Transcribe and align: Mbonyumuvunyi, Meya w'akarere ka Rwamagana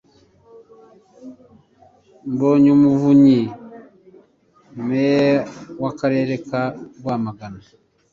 Mbonyumuvunyi, 2.31 3.41
Meya 4.87 5.37
w'akarere 5.81 6.33
ka 6.47 6.63
Rwamagana 6.97 7.61